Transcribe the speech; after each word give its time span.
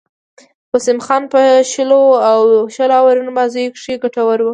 وسیم 0.73 0.99
خان 1.05 1.23
په 1.33 1.41
شلو 1.71 2.01
آورونو 2.99 3.31
بازيو 3.37 3.73
کښي 3.75 3.93
ګټور 4.03 4.39
وو. 4.41 4.49